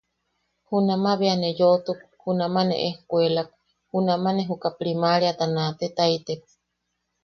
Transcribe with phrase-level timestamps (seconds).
[0.67, 3.49] Junama bea ne yoʼotuk, junama ne ejkuelak,
[3.91, 6.41] junama ne juka primaariata naatetaitek.